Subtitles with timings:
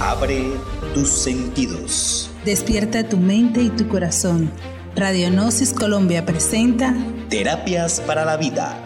[0.00, 0.52] Abre
[0.92, 2.30] tus sentidos.
[2.44, 4.52] Despierta tu mente y tu corazón.
[4.94, 6.94] Radionosis Colombia presenta
[7.30, 8.78] Terapias para la vida.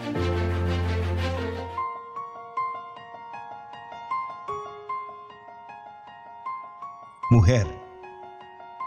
[7.29, 7.67] Mujer.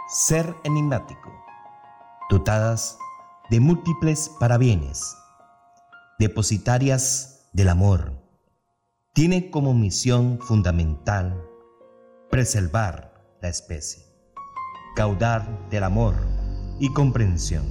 [0.09, 1.31] Ser enigmático.
[2.31, 2.97] Dotadas
[3.51, 5.15] de múltiples parabienes.
[6.19, 8.15] Depositarias del amor.
[9.13, 11.51] Tiene como misión fundamental
[12.35, 14.03] preservar la especie.
[14.97, 16.17] Caudar del amor
[16.81, 17.65] y comprensión.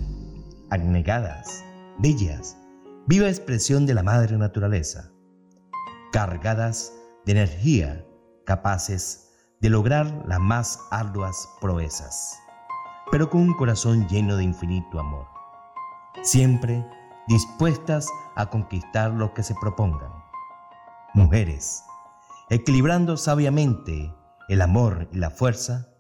[0.70, 1.66] Abnegadas,
[2.00, 2.56] bellas,
[3.06, 5.12] viva expresión de la madre naturaleza.
[6.14, 6.94] Cargadas
[7.26, 8.06] de energía,
[8.46, 12.40] capaces de lograr las más arduas proezas,
[13.12, 15.28] pero con un corazón lleno de infinito amor,
[16.22, 16.88] siempre
[17.28, 18.08] dispuestas
[18.38, 20.14] a conquistar lo que se propongan.
[21.14, 21.84] Mujeres,
[22.50, 25.94] equilibrando sabiamente el amor y la fuerza,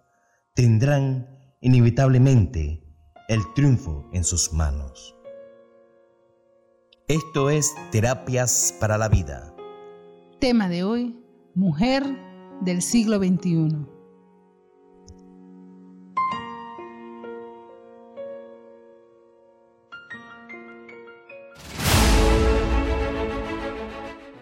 [0.53, 2.83] tendrán inevitablemente
[3.27, 5.15] el triunfo en sus manos.
[7.07, 9.53] Esto es Terapias para la Vida.
[10.39, 11.19] Tema de hoy,
[11.55, 12.03] Mujer
[12.61, 13.87] del siglo XXI.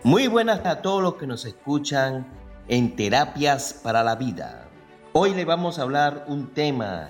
[0.04, 2.41] Muy buenas a todos los que nos escuchan
[2.72, 4.70] en Terapias para la Vida.
[5.12, 7.10] Hoy le vamos a hablar un tema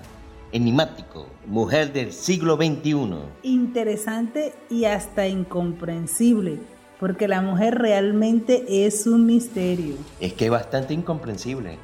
[0.50, 3.14] enigmático, mujer del siglo XXI.
[3.44, 6.58] Interesante y hasta incomprensible
[6.98, 9.94] porque la mujer realmente es un misterio.
[10.18, 11.78] Es que es bastante incomprensible.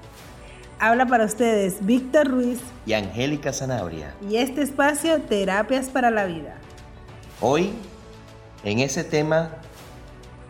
[0.80, 4.12] Habla para ustedes Víctor Ruiz y Angélica Zanabria.
[4.28, 6.56] Y este espacio, Terapias para la Vida.
[7.40, 7.70] Hoy,
[8.64, 9.52] en ese tema,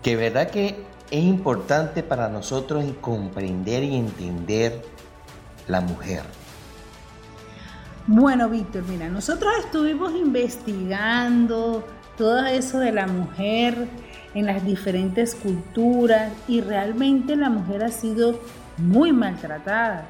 [0.02, 0.76] que verdad que
[1.10, 4.82] es importante para nosotros comprender y entender
[5.66, 6.22] la mujer.
[8.06, 11.84] Bueno, Víctor, mira, nosotros estuvimos investigando
[12.16, 13.86] todo eso de la mujer
[14.34, 18.40] en las diferentes culturas y realmente la mujer ha sido
[18.78, 20.06] muy maltratada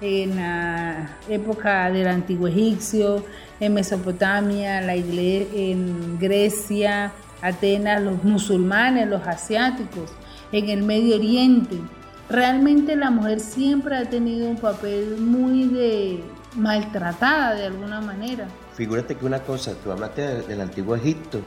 [0.00, 3.24] en la época del antiguo egipcio,
[3.60, 10.12] en Mesopotamia, en Grecia, Atenas, los musulmanes, los asiáticos,
[10.52, 11.80] en el Medio Oriente.
[12.28, 16.22] Realmente la mujer siempre ha tenido un papel muy de
[16.54, 18.46] maltratada de alguna manera.
[18.74, 21.40] Figúrate que una cosa, tú hablaste del antiguo Egipto,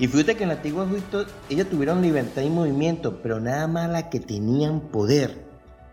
[0.00, 3.90] y fíjate que en el antiguo Egipto ellas tuvieron libertad y movimiento, pero nada más
[3.90, 5.44] las que tenían poder.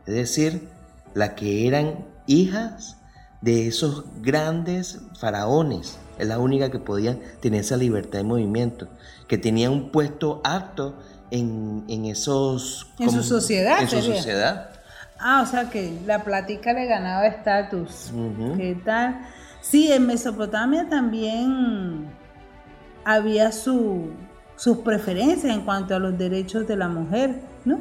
[0.06, 0.70] Es decir,
[1.16, 2.98] las que eran hijas
[3.42, 5.98] de esos grandes faraones.
[6.20, 8.88] Es la única que podían tener esa libertad de movimiento,
[9.28, 10.96] que tenían un puesto alto
[11.32, 12.88] en, esos...
[13.00, 13.82] En su sociedad.
[13.82, 14.70] En su sociedad.
[15.20, 18.12] Ah, o sea que la plática le ganaba estatus.
[18.58, 19.22] ¿Qué tal?
[19.62, 22.08] Sí, en Mesopotamia también
[23.04, 24.12] había su,
[24.56, 27.80] sus preferencias en cuanto a los derechos de la mujer, ¿no?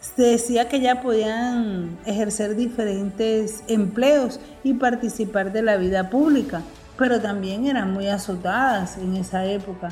[0.00, 6.62] Se decía que ya podían ejercer diferentes empleos y participar de la vida pública,
[7.00, 9.88] pero también eran muy azotadas en esa época.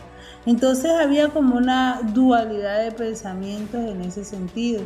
[0.46, 4.82] Entonces había como una dualidad de pensamientos en ese sentido.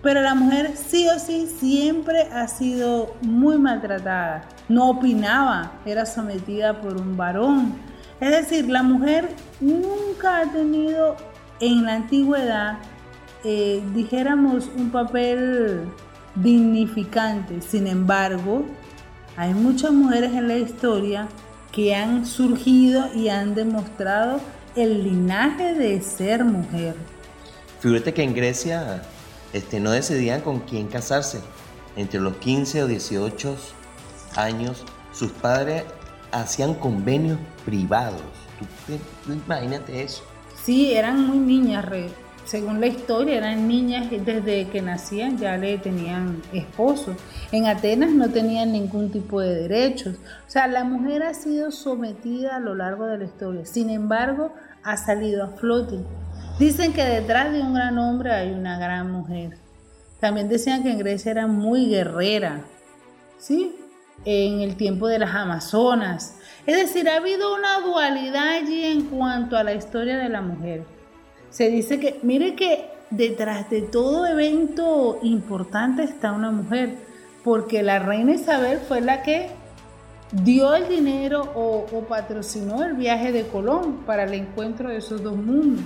[0.00, 4.44] Pero la mujer sí o sí siempre ha sido muy maltratada.
[4.68, 7.74] No opinaba, era sometida por un varón
[8.20, 9.28] es decir, la mujer
[9.60, 11.16] nunca ha tenido
[11.60, 12.78] en la antigüedad,
[13.44, 15.84] eh, dijéramos, un papel
[16.34, 17.60] dignificante.
[17.60, 18.64] Sin embargo,
[19.38, 21.28] hay muchas mujeres en la historia
[21.70, 24.40] que han surgido y han demostrado
[24.74, 26.96] el linaje de ser mujer.
[27.78, 29.00] Fíjate que en Grecia
[29.52, 31.40] este, no decidían con quién casarse.
[31.94, 33.56] Entre los 15 o 18
[34.34, 35.84] años, sus padres
[36.32, 38.20] hacían convenios privados.
[38.88, 40.24] ¿Tú, imagínate eso.
[40.64, 41.84] Sí, eran muy niñas,
[42.48, 47.14] según la historia, eran niñas desde que nacían ya le tenían esposo.
[47.52, 50.16] En Atenas no tenían ningún tipo de derechos.
[50.46, 53.66] O sea, la mujer ha sido sometida a lo largo de la historia.
[53.66, 55.98] Sin embargo, ha salido a flote.
[56.58, 59.58] Dicen que detrás de un gran hombre hay una gran mujer.
[60.18, 62.64] También decían que en Grecia era muy guerrera.
[63.36, 63.76] ¿Sí?
[64.24, 66.36] en el tiempo de las Amazonas.
[66.66, 70.97] Es decir, ha habido una dualidad allí en cuanto a la historia de la mujer.
[71.50, 76.96] Se dice que, mire que detrás de todo evento importante está una mujer,
[77.44, 79.48] porque la reina Isabel fue la que
[80.32, 85.36] dio el dinero o, patrocinó el viaje de Colón para el encuentro de esos dos
[85.36, 85.84] mundos.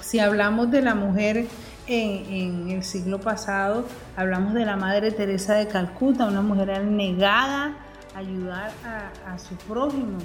[0.00, 1.46] Si hablamos de la mujer
[1.90, 3.84] en, el siglo pasado.
[4.16, 7.76] Hablamos de la Madre Teresa de Calcuta, una mujer negada
[8.14, 8.70] a ayudar
[9.26, 10.18] a, su prójimo.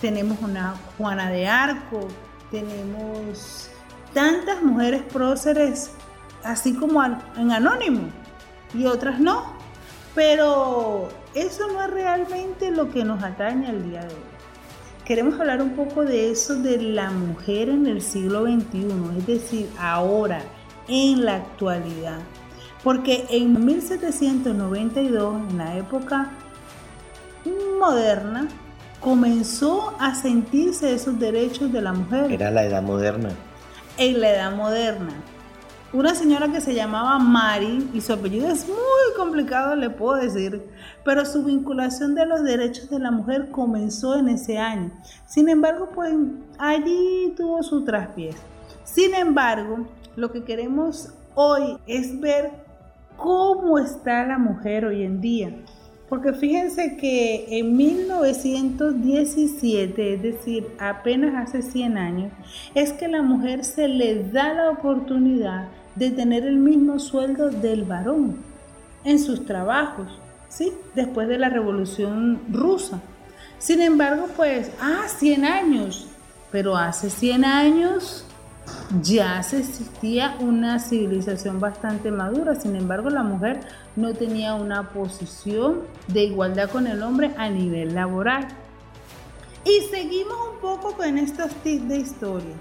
[0.00, 2.08] Tenemos una Juana de Arco,
[2.50, 3.69] tenemos
[4.12, 5.90] tantas mujeres próceres,
[6.44, 8.08] así como en anónimo,
[8.74, 9.58] y otras no.
[10.14, 14.30] Pero eso no es realmente lo que nos atañe al día de hoy.
[15.04, 19.68] Queremos hablar un poco de eso de la mujer en el siglo XXI, es decir,
[19.78, 20.42] ahora,
[20.88, 22.18] en la actualidad.
[22.82, 26.30] Porque en 1792, en la época
[27.78, 28.48] moderna,
[29.00, 32.30] comenzó a sentirse esos derechos de la mujer.
[32.30, 33.30] Era la edad moderna.
[34.00, 35.12] En la edad moderna.
[35.92, 40.66] Una señora que se llamaba Mari, y su apellido es muy complicado, le puedo decir,
[41.04, 44.90] pero su vinculación de los derechos de la mujer comenzó en ese año.
[45.26, 46.14] Sin embargo, pues
[46.58, 48.36] allí tuvo su traspiés.
[48.84, 49.86] Sin embargo,
[50.16, 52.52] lo que queremos hoy es ver
[53.18, 55.54] cómo está la mujer hoy en día.
[56.10, 62.32] Porque fíjense que en 1917, es decir, apenas hace 100 años,
[62.74, 67.84] es que la mujer se le da la oportunidad de tener el mismo sueldo del
[67.84, 68.38] varón
[69.04, 70.08] en sus trabajos,
[70.48, 70.72] ¿sí?
[70.96, 73.00] Después de la Revolución Rusa.
[73.60, 76.08] Sin embargo, pues, ah, 100 años,
[76.50, 78.24] pero hace 100 años
[79.02, 83.60] ya se existía una civilización bastante madura, sin embargo la mujer
[83.96, 88.48] no tenía una posición de igualdad con el hombre a nivel laboral.
[89.64, 92.54] Y seguimos un poco con estos tips de historia.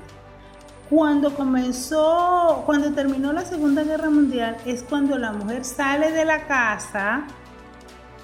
[0.90, 6.48] Cuando comenzó, cuando terminó la Segunda Guerra Mundial, es cuando la mujer sale de la
[6.48, 7.26] casa,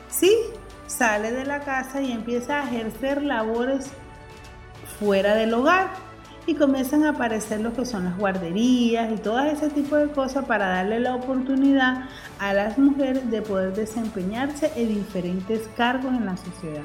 [0.09, 0.35] sí,
[0.87, 3.87] sale de la casa y empieza a ejercer labores
[4.99, 6.04] fuera del hogar
[6.47, 10.45] y comienzan a aparecer lo que son las guarderías y todo ese tipo de cosas
[10.45, 12.07] para darle la oportunidad
[12.39, 16.83] a las mujeres de poder desempeñarse en diferentes cargos en la sociedad.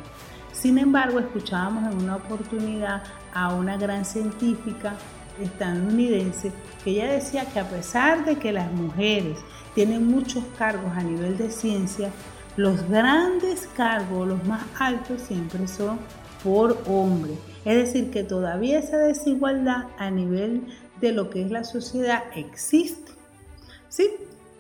[0.53, 3.03] Sin embargo, escuchábamos en una oportunidad
[3.35, 4.95] a una gran científica
[5.41, 6.53] estadounidense
[6.85, 9.39] que ella decía que a pesar de que las mujeres
[9.75, 12.11] tienen muchos cargos a nivel de ciencia,
[12.57, 15.99] los grandes cargos, los más altos, siempre son
[16.43, 17.50] por hombre.
[17.65, 20.67] Es decir, que todavía esa desigualdad a nivel
[21.01, 23.13] de lo que es la sociedad existe.
[23.89, 24.11] ¿Sí?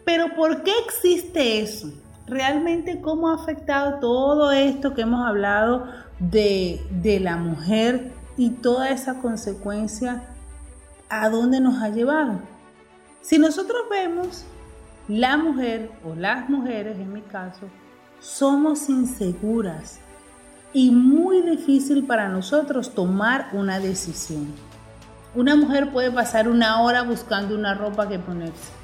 [0.04, 1.92] Pero ¿por qué existe eso?
[2.26, 5.86] Realmente cómo ha afectado todo esto que hemos hablado
[6.18, 10.22] de, de la mujer y toda esa consecuencia,
[11.08, 12.40] ¿a dónde nos ha llevado?
[13.22, 14.44] Si nosotros vemos,
[15.08, 17.66] la mujer o las mujeres en mi caso,
[18.20, 19.98] somos inseguras,
[20.72, 24.54] y muy difícil para nosotros tomar una decisión.
[25.34, 28.80] Una mujer puede pasar una hora buscando una ropa que ponerse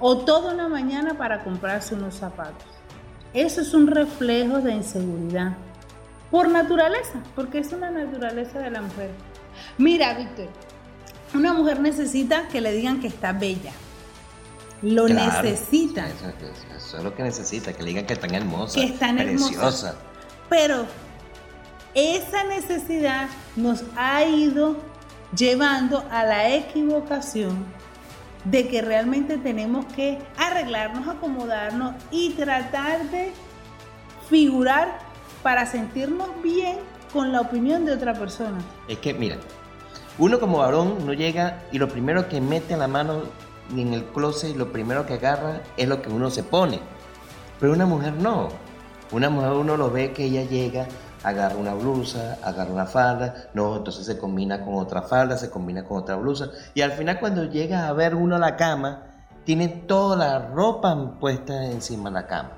[0.00, 2.66] o toda una mañana para comprarse unos zapatos.
[3.34, 5.56] Eso es un reflejo de inseguridad
[6.30, 9.10] por naturaleza, porque es una naturaleza de la mujer.
[9.76, 10.48] Mira, Víctor,
[11.34, 13.72] una mujer necesita que le digan que está bella.
[14.82, 16.06] Lo necesita.
[16.08, 19.96] Eso, es lo que necesita, que le digan que está hermosa, que está preciosa.
[20.48, 20.86] Pero
[21.98, 24.76] esa necesidad nos ha ido
[25.36, 27.64] llevando a la equivocación
[28.44, 33.32] de que realmente tenemos que arreglarnos, acomodarnos y tratar de
[34.28, 35.00] figurar
[35.42, 36.78] para sentirnos bien
[37.12, 38.58] con la opinión de otra persona.
[38.86, 39.36] Es que, mira,
[40.18, 43.22] uno como varón no llega y lo primero que mete la mano
[43.76, 46.80] en el closet lo primero que agarra es lo que uno se pone.
[47.60, 48.48] Pero una mujer no.
[49.10, 50.86] Una mujer uno lo ve que ella llega
[51.22, 55.84] agarra una blusa, agarra una falda, no, entonces se combina con otra falda, se combina
[55.84, 56.50] con otra blusa.
[56.74, 59.02] Y al final cuando llega a ver uno a la cama,
[59.44, 62.50] tiene toda la ropa puesta encima de la cama.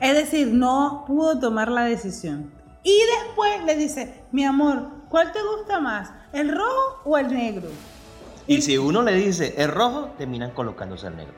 [0.00, 2.52] Es decir, no pudo tomar la decisión.
[2.82, 6.12] Y después le dice, mi amor, ¿cuál te gusta más?
[6.32, 7.68] ¿El rojo o el negro?
[8.46, 11.34] Y, si uno le dice el rojo, terminan colocándose el negro.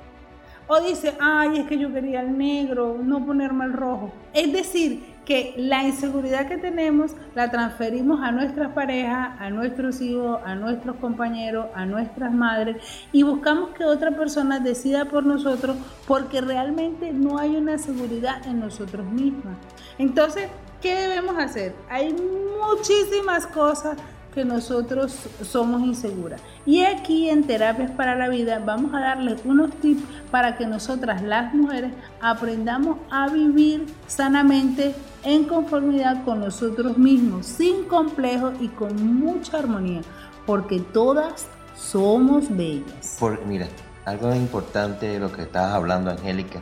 [0.66, 4.10] O dice, ay, es que yo quería el negro, no ponerme el rojo.
[4.32, 10.40] Es decir, que la inseguridad que tenemos la transferimos a nuestras parejas, a nuestros hijos,
[10.44, 12.76] a nuestros compañeros, a nuestras madres
[13.12, 18.60] y buscamos que otra persona decida por nosotros porque realmente no hay una seguridad en
[18.60, 19.56] nosotros mismos.
[19.98, 20.48] Entonces,
[20.80, 21.74] ¿qué debemos hacer?
[21.90, 23.96] Hay muchísimas cosas
[24.36, 26.42] que nosotros somos inseguras.
[26.66, 31.22] Y aquí en Terapias para la Vida vamos a darles unos tips para que nosotras
[31.22, 39.18] las mujeres aprendamos a vivir sanamente en conformidad con nosotros mismos, sin complejos y con
[39.18, 40.02] mucha armonía,
[40.44, 43.16] porque todas somos bellas.
[43.18, 43.68] Por, mira,
[44.04, 46.60] algo importante de lo que estabas hablando, Angélica,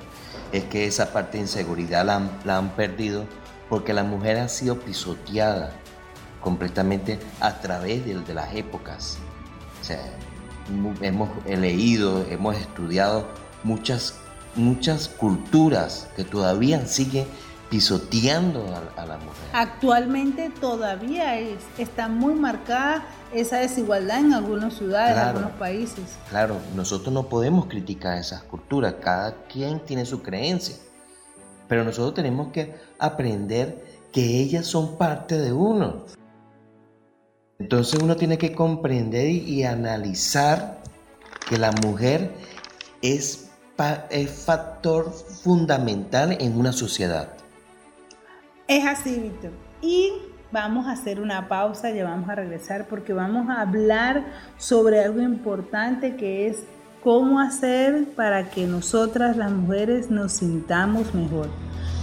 [0.52, 3.25] es que esa parte de inseguridad la han, perdido
[3.69, 5.73] porque la mujer ha sido pisoteada
[6.44, 9.18] completamente a través de, de las épocas.
[9.80, 10.00] O sea,
[11.00, 13.26] hemos leído, hemos estudiado
[13.64, 14.14] muchas,
[14.54, 17.26] muchas culturas que todavía siguen
[17.70, 18.64] pisoteando
[18.96, 19.48] a, la mujer.
[19.52, 21.38] Actualmente todavía
[21.76, 26.04] está muy marcada esa desigualdad en algunas ciudades, en algunos países.
[26.30, 30.76] Claro, nosotros no podemos criticar esas culturas, cada quien tiene su creencia,
[31.66, 36.04] pero nosotros tenemos que aprender que ellas son parte de uno.
[37.58, 40.78] Entonces uno tiene que comprender y, analizar
[41.49, 42.32] que la mujer
[43.00, 43.50] es,
[44.11, 47.28] es factor fundamental en una sociedad.
[48.66, 49.52] Es así, Víctor.
[49.82, 50.12] Y
[50.50, 54.25] vamos a hacer una pausa, ya vamos a regresar porque vamos a hablar
[54.56, 56.64] sobre algo importante que es
[57.02, 61.49] cómo hacer para que nosotras las mujeres nos sintamos mejor.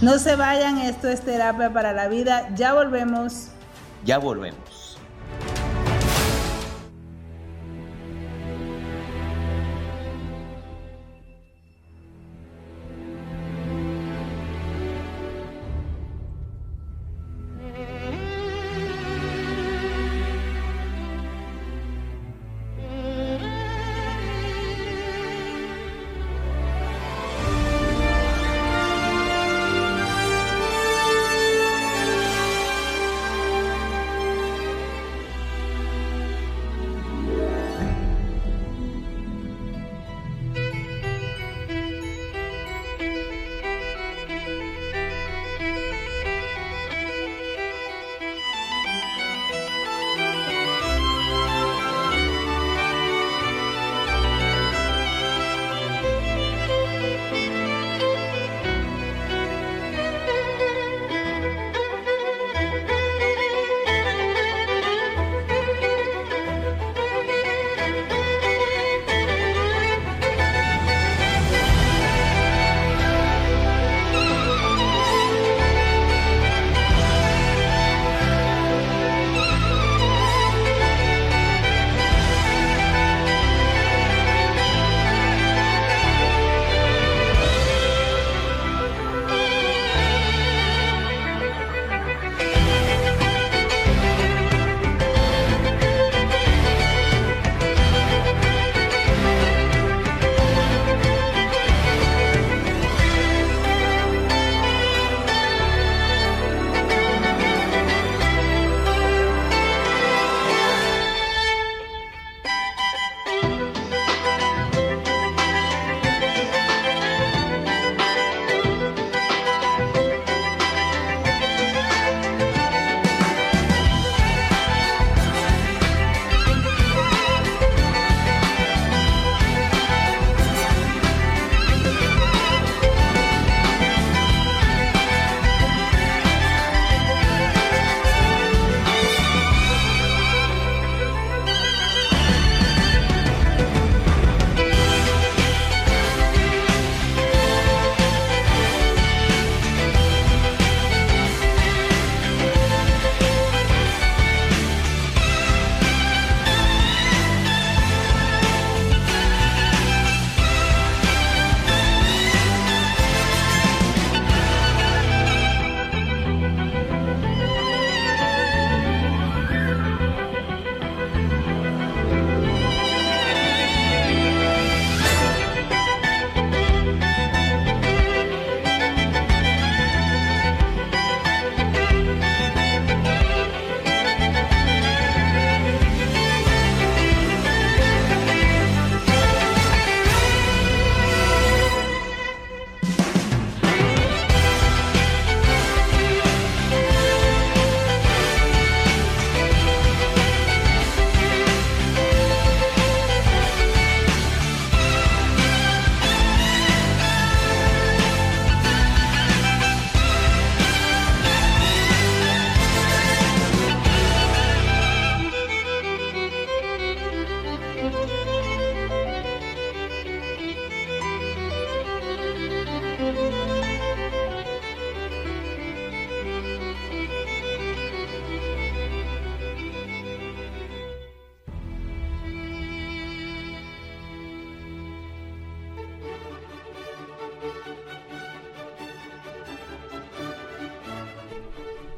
[0.00, 2.48] No se vayan, esto es terapia para la vida.
[2.54, 3.48] Ya volvemos.
[4.04, 4.81] Ya volvemos.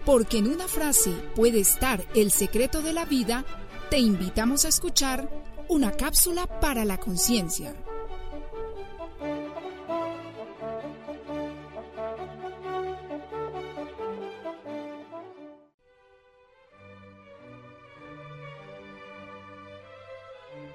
[0.05, 3.45] Porque en una frase puede estar el secreto de la vida,
[3.91, 5.29] te invitamos a escuchar
[5.69, 7.75] una cápsula para la conciencia.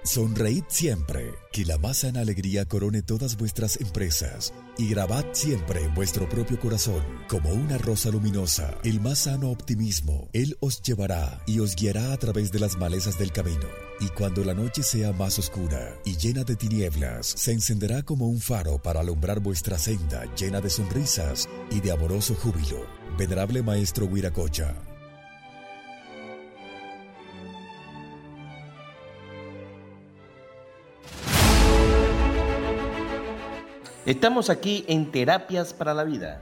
[0.10, 5.94] Sonreíd siempre, que la más sana alegría corone todas vuestras empresas, y grabad siempre en
[5.94, 10.28] vuestro propio corazón, como una rosa luminosa, el más sano optimismo.
[10.34, 13.68] Él os llevará y os guiará a través de las malezas del camino,
[14.00, 18.40] y cuando la noche sea más oscura y llena de tinieblas, se encenderá como un
[18.40, 22.84] faro para alumbrar vuestra senda llena de sonrisas y de amoroso júbilo.
[23.16, 24.74] Venerable Maestro Huiracocha,
[34.10, 36.42] Estamos aquí en Terapias para la Vida.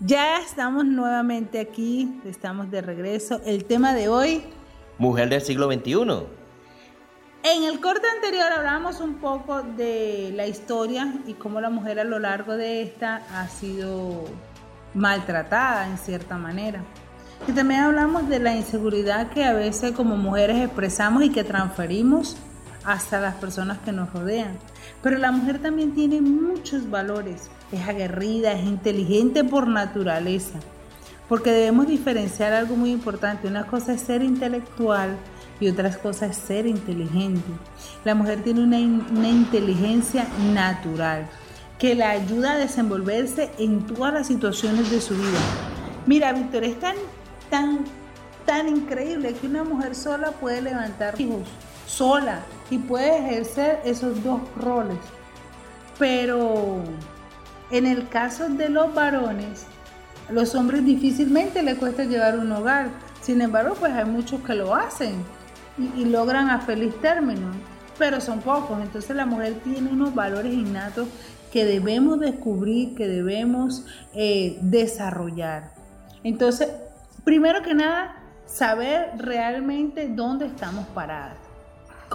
[0.00, 3.40] Ya estamos nuevamente aquí, estamos de regreso.
[3.46, 4.44] El tema de hoy...
[4.98, 5.94] Mujer del siglo XXI.
[7.42, 12.04] En el corte anterior hablamos un poco de la historia y cómo la mujer a
[12.04, 14.26] lo largo de esta ha sido
[14.92, 16.84] maltratada en cierta manera.
[17.48, 22.36] Y también hablamos de la inseguridad que a veces como mujeres expresamos y que transferimos
[22.84, 24.56] hasta las personas que nos rodean.
[25.02, 27.50] Pero la mujer también tiene muchos valores.
[27.72, 30.58] Es aguerrida, es inteligente por naturaleza.
[31.28, 33.48] Porque debemos diferenciar algo muy importante.
[33.48, 35.16] Una cosa es ser intelectual
[35.60, 37.50] y otra cosa es ser inteligente.
[38.04, 41.26] La mujer tiene una, una inteligencia natural
[41.78, 45.38] que la ayuda a desenvolverse en todas las situaciones de su vida.
[46.06, 46.96] Mira, Víctor, es tan,
[47.50, 47.84] tan,
[48.46, 51.48] tan increíble que una mujer sola puede levantar hijos,
[51.96, 54.98] sola, y puede ejercer esos dos roles.
[55.98, 56.82] Pero
[57.70, 59.66] en el caso de los varones,
[60.28, 62.88] los hombres difícilmente les cuesta llevar un hogar.
[63.20, 65.14] Sin embargo, pues hay muchos que lo hacen
[65.78, 67.52] y, logran a feliz término,
[67.98, 68.80] pero son pocos.
[68.82, 71.08] Entonces la mujer tiene unos valores innatos
[71.52, 75.70] que debemos descubrir, que debemos eh, desarrollar.
[76.24, 76.68] Entonces,
[77.22, 78.16] primero que nada,
[78.46, 81.43] saber realmente dónde estamos paradas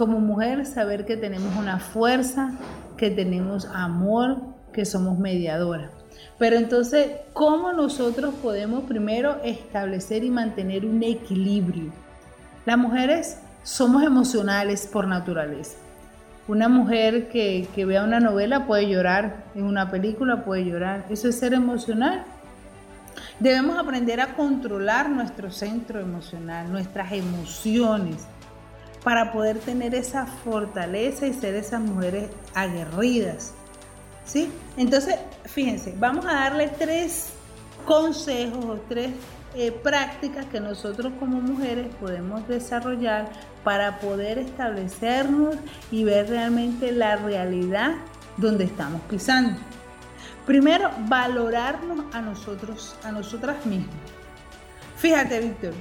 [0.00, 2.52] como mujer saber que tenemos una fuerza,
[2.96, 4.38] que tenemos amor,
[4.72, 5.90] que somos mediadora.
[6.38, 11.92] Pero entonces, ¿cómo nosotros podemos primero establecer y mantener un equilibrio?
[12.64, 15.76] Las mujeres somos emocionales por naturaleza.
[16.48, 21.04] Una mujer que, que, vea una novela puede llorar, en una película puede llorar.
[21.10, 22.24] Eso es ser emocional.
[23.38, 28.26] Debemos aprender a controlar nuestro centro emocional, nuestras emociones
[29.02, 33.54] para poder tener esa fortaleza y ser esas mujeres aguerridas.
[34.24, 34.50] ¿Sí?
[34.76, 37.30] Entonces, fíjense, vamos a darle tres
[37.84, 39.10] consejos o tres
[39.56, 43.28] eh, prácticas que nosotros como mujeres podemos desarrollar
[43.64, 45.56] para poder establecernos
[45.90, 47.96] y ver realmente la realidad
[48.36, 49.58] donde estamos pisando.
[50.46, 53.94] Primero, valorarnos a nosotros, a nosotras mismas.
[54.96, 55.72] Fíjate, Víctor,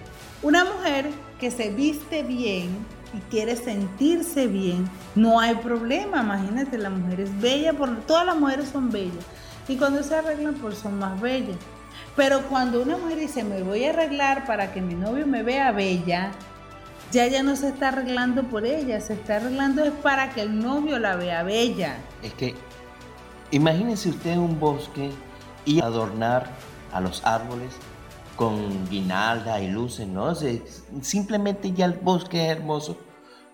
[0.42, 2.70] una mujer que se viste bien,
[3.14, 6.22] y quiere sentirse bien, no hay problema.
[6.22, 7.74] Imagínate, la mujer es bella,
[8.06, 9.26] todas las mujeres son bellas.
[9.68, 11.58] Y cuando se arreglan, pues son más bellas.
[12.16, 15.72] Pero cuando una mujer dice, me voy a arreglar para que mi novio me vea
[15.72, 16.32] bella,
[17.12, 20.60] ya ya no se está arreglando por ella, se está arreglando es para que el
[20.60, 21.98] novio la vea bella.
[22.22, 22.56] Es que,
[23.52, 25.12] imagínense usted un bosque
[25.66, 26.50] y adornar
[26.92, 27.70] a los árboles
[28.40, 30.34] con guinalda y luces, ¿no?
[31.02, 32.98] simplemente ya el bosque es hermoso.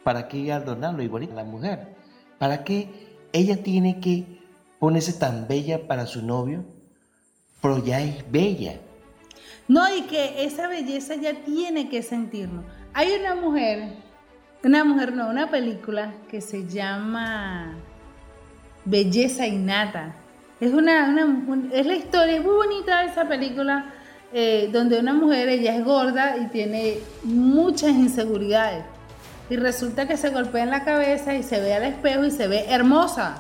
[0.04, 1.96] ¿Para qué adornarlo igualito a la mujer?
[2.38, 4.44] ¿Para qué ella tiene que
[4.78, 6.64] ponerse tan bella para su novio?
[7.64, 8.80] Pero ya es bella.
[9.68, 12.64] No, y que esa belleza ya tiene que sentirlo.
[12.94, 13.92] Hay una mujer,
[14.64, 17.74] una mujer no, una película que se llama
[18.86, 20.14] Belleza Innata.
[20.60, 21.10] Es, una
[21.74, 23.95] es la historia, es muy bonita esa película
[24.38, 28.84] eh, donde una mujer ella es gorda y tiene muchas inseguridades.
[29.50, 32.50] Y resulta que se golpea en la cabeza y se ve al espejo y se
[32.50, 33.38] ve hermosa.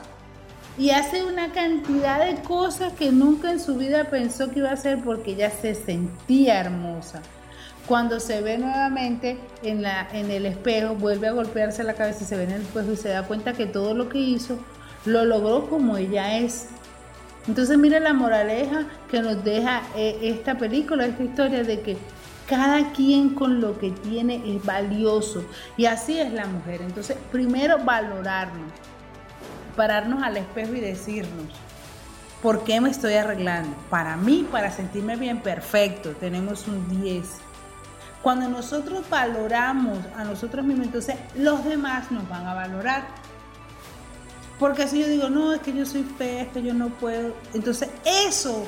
[0.77, 4.73] Y hace una cantidad de cosas que nunca en su vida pensó que iba a
[4.75, 7.21] hacer porque ella se sentía hermosa.
[7.87, 12.27] Cuando se ve nuevamente en, la, en el espejo, vuelve a golpearse la cabeza y
[12.27, 14.59] se ve en el espejo y se da cuenta que todo lo que hizo
[15.03, 16.69] lo logró como ella es.
[17.47, 21.97] Entonces mire la moraleja que nos deja eh, esta película, esta historia de que
[22.47, 25.43] cada quien con lo que tiene es valioso.
[25.77, 26.81] Y así es la mujer.
[26.81, 28.71] Entonces, primero valorarnos,
[29.75, 31.45] pararnos al espejo y decirnos,
[32.45, 33.75] ¿Por qué me estoy arreglando?
[33.89, 37.25] Para mí, para sentirme bien, perfecto, tenemos un 10.
[38.21, 43.07] Cuando nosotros valoramos a nosotros mismos, entonces los demás nos van a valorar.
[44.59, 47.33] Porque si yo digo, no, es que yo soy fea, es que yo no puedo,
[47.53, 48.65] entonces eso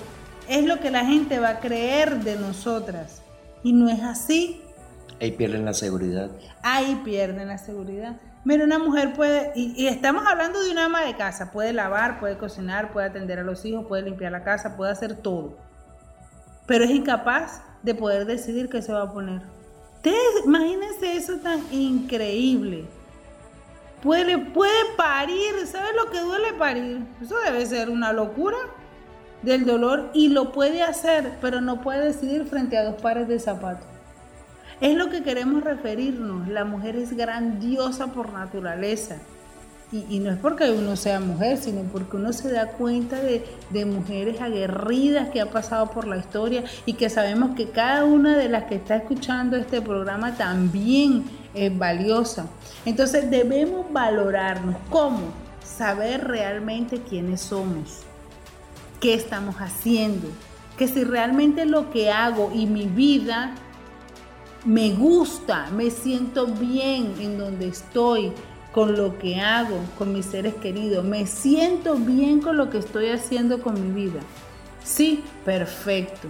[0.47, 3.21] es lo que la gente va a creer de nosotras.
[3.63, 4.62] Y no es así.
[5.19, 6.30] Ahí pierden la seguridad.
[6.62, 8.17] Ahí pierden la seguridad.
[8.43, 12.38] Mira, una mujer puede, y, estamos hablando de una ama de casa, puede lavar, puede
[12.38, 15.58] cocinar, puede atender a los hijos, puede limpiar la casa, puede hacer todo.
[16.65, 19.41] Pero es incapaz de poder decidir qué se va a poner.
[19.95, 22.86] Ustedes, imagínense eso tan increíble.
[24.01, 26.99] Puede, puede parir, ¿sabes lo que duele parir?
[27.21, 28.57] Eso debe ser una locura
[29.41, 33.39] del dolor y lo puede hacer, pero no puede decidir frente a dos pares de
[33.39, 33.88] zapatos.
[34.81, 36.47] Es lo que queremos referirnos.
[36.47, 39.17] La mujer es grandiosa por naturaleza.
[39.89, 43.86] Y, no es porque uno sea mujer, sino porque uno se da cuenta de, de,
[43.86, 48.49] mujeres aguerridas que ha pasado por la historia y que sabemos que cada una de
[48.49, 52.47] las que está escuchando este programa también es valiosa.
[52.86, 54.75] Entonces debemos valorarnos.
[54.89, 55.19] ¿Cómo?
[55.63, 57.99] Saber realmente quiénes somos,
[58.99, 60.27] qué estamos haciendo,
[60.77, 63.53] que si realmente lo que hago y mi vida
[64.65, 68.31] me gusta, me siento bien en donde estoy,
[68.73, 73.10] con lo que hago, con mis seres queridos, me siento bien con lo que estoy
[73.10, 74.19] haciendo con mi vida.
[74.83, 76.27] Sí, perfecto,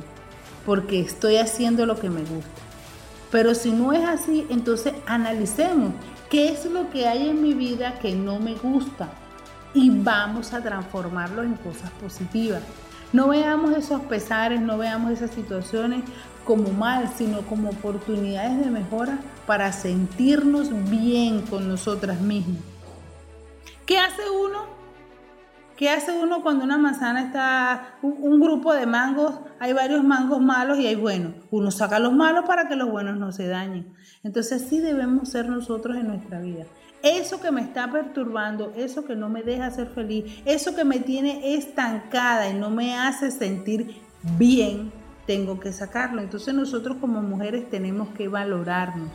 [0.66, 2.67] porque estoy haciendo lo que me gusta.
[3.32, 5.94] Pero si no es así, entonces analicemos
[6.30, 9.10] qué es lo que hay en mi vida que no me gusta
[9.74, 12.62] y vamos a transformarlo en cosas positivas.
[13.14, 16.04] No veamos esos pesares, no veamos esas situaciones
[16.46, 22.62] como mal, sino como oportunidades de mejora para sentirnos bien con nosotras mismas.
[23.86, 24.77] ¿Qué hace uno?
[25.78, 30.80] ¿Qué hace uno cuando una manzana está, un, grupo de mangos, hay varios mangos malos
[30.80, 31.36] y hay buenos?
[31.52, 33.94] Uno saca los malos para que los buenos no se dañen.
[34.24, 36.66] Entonces sí debemos ser nosotros en nuestra vida.
[37.04, 40.98] Eso que me está perturbando, eso que no me deja ser feliz, eso que me
[40.98, 44.02] tiene estancada y no me hace sentir
[44.36, 44.92] bien,
[45.28, 46.24] tengo que sacarlo.
[46.24, 49.12] Entonces nosotros como mujeres tenemos que valorarnos,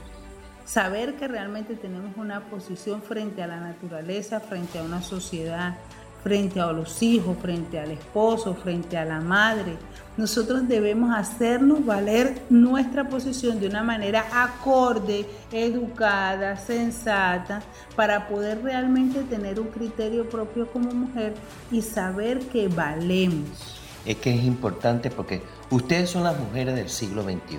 [0.65, 5.75] saber que realmente tenemos una posición frente a la naturaleza, frente a una sociedad,
[6.23, 9.77] frente a los hijos, frente al esposo, frente a la madre.
[10.17, 17.63] Nosotros debemos hacernos valer nuestra posición de una manera acorde, educada, sensata,
[17.97, 21.35] para poder realmente tener un criterio propio como mujer
[21.71, 23.81] y saber que valemos.
[24.05, 25.41] Es que es importante porque
[25.73, 27.57] Ustedes son las mujeres del siglo XXI.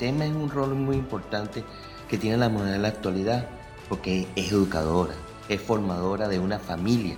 [0.00, 1.62] tema es un rol muy importante
[2.08, 3.46] que tiene la mujer en la actualidad
[3.88, 5.14] porque es educadora,
[5.48, 7.16] es formadora de una familia.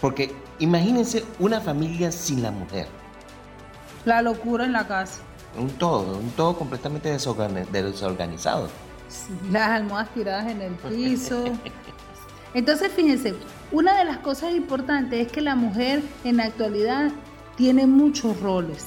[0.00, 2.86] Porque imagínense una familia sin la mujer.
[4.04, 5.20] La locura en la casa.
[5.58, 8.68] Un todo, un todo completamente desorganizado.
[9.50, 11.44] las almohadas tiradas en el piso.
[12.54, 13.34] Entonces, fíjense,
[13.70, 17.12] una de las cosas importantes es que la mujer en la actualidad
[17.56, 18.86] tiene muchos roles,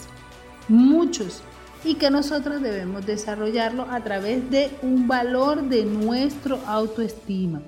[0.68, 1.42] muchos,
[1.86, 7.62] y que nosotros debemos desarrollarlo a través de un valor de nuestro autoestima.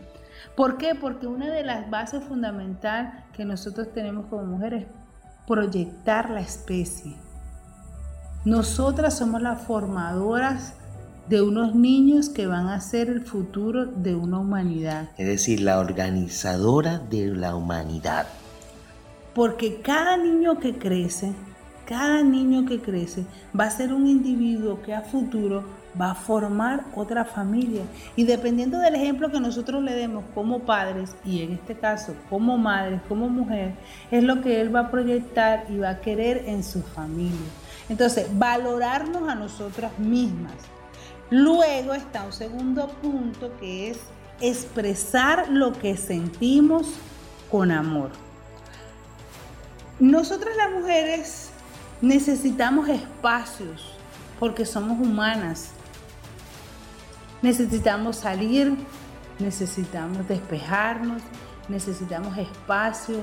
[0.55, 0.95] ¿Por qué?
[0.95, 4.89] Porque una de las bases fundamentales que nosotros tenemos como mujeres es
[5.45, 7.15] proyectar la especie.
[8.45, 10.73] Nosotras somos las formadoras
[11.27, 15.09] de unos niños que van a ser el futuro de una humanidad.
[15.17, 18.27] Es decir, la organizadora de la humanidad.
[19.33, 21.33] Porque cada niño que crece,
[21.85, 23.25] cada niño que crece
[23.59, 25.63] va a ser un individuo que a futuro
[25.99, 27.83] va a formar otra familia.
[28.15, 32.57] Y dependiendo del ejemplo que nosotros le demos como padres, y en este caso como
[32.57, 33.73] madres, como mujer,
[34.11, 37.49] es lo que él va a proyectar y va a querer en su familia.
[37.89, 40.53] Entonces, valorarnos a nosotras mismas.
[41.29, 43.99] Luego está un segundo punto que es
[44.41, 46.87] expresar lo que sentimos
[47.51, 48.11] con amor.
[49.99, 51.49] Nosotras las mujeres
[52.01, 53.95] necesitamos espacios
[54.39, 55.69] porque somos humanas.
[57.45, 58.75] Necesitamos salir,
[59.37, 61.21] necesitamos despejarnos,
[61.69, 63.17] necesitamos espacio,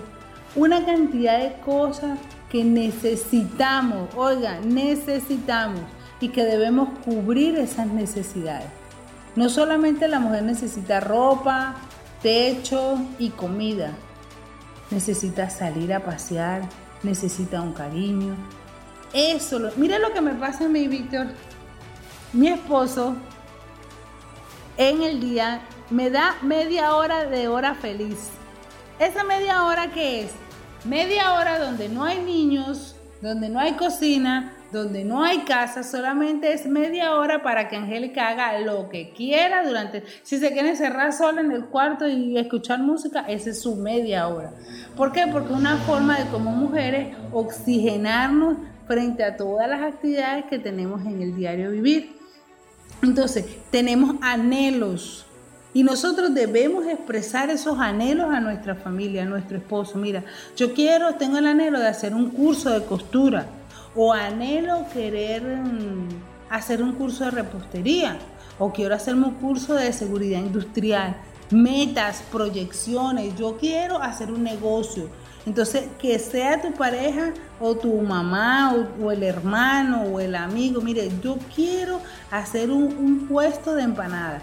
[0.55, 5.81] una cantidad de cosas que necesitamos, oiga, necesitamos
[6.21, 8.69] y que debemos cubrir esas necesidades.
[9.35, 11.75] No solamente la mujer necesita ropa,
[12.23, 13.91] techo y comida,
[14.93, 16.63] necesita salir a pasear,
[17.03, 18.37] necesita un cariño.
[19.13, 21.27] Eso, mira lo que me pasa a mí, Víctor.
[22.33, 23.17] Mi esposo
[24.77, 28.31] en el día me da media hora de hora feliz.
[28.99, 30.33] ¿Esa media hora qué es?
[30.85, 36.53] Media hora donde no hay niños, donde no hay cocina, donde no hay casa, solamente
[36.53, 41.13] es media hora para que Angélica haga lo que quiera durante, si se quiere encerrar
[41.13, 44.53] sola en el cuarto y escuchar música, esa es su media hora.
[44.97, 45.27] ¿Por qué?
[45.31, 48.57] Porque es una forma de como mujeres oxigenarnos
[48.87, 52.22] frente a todas las actividades que tenemos en el diario vivir.
[53.03, 55.27] Entonces, tenemos anhelos,
[55.75, 59.97] y nosotros debemos expresar esos anhelos a nuestra familia, a nuestro esposo.
[59.97, 60.23] Mira,
[60.55, 63.47] yo quiero, tengo el anhelo de hacer un curso de costura
[63.95, 66.09] o anhelo querer mm,
[66.51, 68.19] hacer un curso de repostería
[68.59, 71.17] o quiero hacerme un curso de seguridad industrial.
[71.51, 75.09] Metas, proyecciones, yo quiero hacer un negocio.
[75.45, 81.11] Entonces, que sea tu pareja o tu mamá o, el hermano o el amigo, mire,
[81.23, 82.01] yo quiero
[82.31, 84.43] hacer un, un puesto de empanadas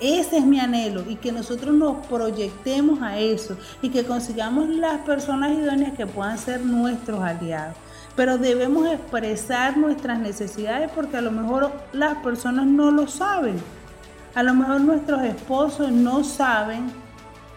[0.00, 5.02] ese es mi anhelo y que nosotros nos proyectemos a eso y que consigamos las
[5.02, 7.76] personas idóneas que puedan ser nuestros aliados.
[8.16, 13.56] Pero debemos expresar nuestras necesidades porque a lo mejor las personas no lo saben.
[14.34, 16.90] A lo mejor nuestros esposos no saben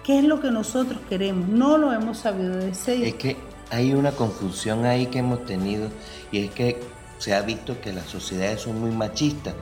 [0.04, 3.04] qué es lo que nosotros queremos, no lo hemos sabido decir.
[3.06, 3.38] Es que
[3.72, 5.90] hay una confusión ahí que hemos tenido
[6.32, 6.80] y es que
[7.18, 9.56] se ha visto que las sociedades son muy machistas.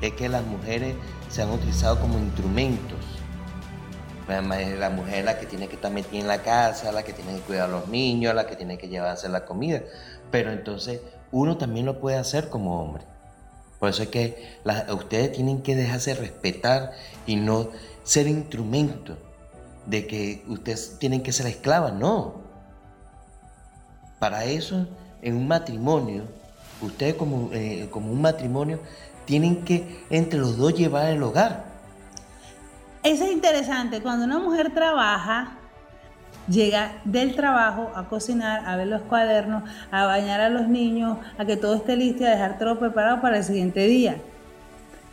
[0.00, 0.96] Es que las mujeres
[1.30, 2.98] se han utilizado como instrumentos.
[4.28, 7.36] La mujer es la que tiene que estar metida en la casa, la que tiene
[7.36, 9.82] que cuidar a los niños, la que tiene que llevarse la comida.
[10.30, 13.04] Pero entonces uno también lo puede hacer como hombre.
[13.78, 14.58] Por eso es que
[14.90, 16.92] ustedes tienen que dejarse respetar
[17.26, 17.68] y no
[18.02, 19.16] ser instrumento
[19.86, 22.42] de que ustedes tienen que ser esclavas, no.
[24.18, 24.86] Para eso,
[25.22, 26.24] en un matrimonio,
[26.80, 28.80] ustedes como, eh, como un matrimonio
[29.24, 31.64] tienen que entre los dos llevar el hogar.
[33.02, 35.58] Eso es interesante, cuando una mujer trabaja,
[36.48, 41.44] llega del trabajo a cocinar, a ver los cuadernos, a bañar a los niños, a
[41.44, 44.16] que todo esté listo y a dejar todo preparado para el siguiente día.